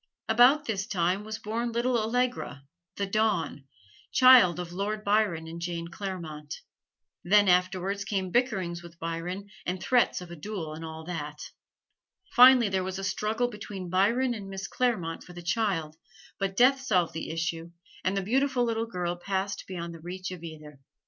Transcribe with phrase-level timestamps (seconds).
[0.27, 2.63] About this time was born little Allegra,
[2.95, 3.65] "the Dawn,"
[4.11, 6.61] child of Lord Byron and Jane Clairmont.
[7.23, 11.51] Then afterwards came bickerings with Byron and threats of a duel and all that.
[12.31, 15.97] Finally there was a struggle between Byron and Miss Clairmont for the child:
[16.39, 17.69] but death solved the issue
[18.03, 20.79] and the beautiful little girl passed beyond the reach of either.